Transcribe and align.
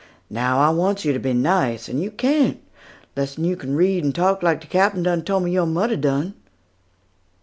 Now, 0.31 0.57
I 0.59 0.71
wants 0.71 1.05
yo 1.05 1.13
to 1.13 1.19
be 1.19 1.31
nice; 1.33 1.87
and 1.87 2.01
yo 2.01 2.09
can't, 2.09 2.59
lessen 3.15 3.43
yo 3.45 3.55
can 3.55 3.75
read 3.75 4.03
and 4.03 4.15
talk 4.15 4.41
like 4.41 4.59
de 4.59 4.65
Captain 4.65 5.03
done 5.03 5.21
tole 5.23 5.41
me 5.41 5.51
yo 5.51 5.67
mudder 5.67 5.95
done." 5.95 6.33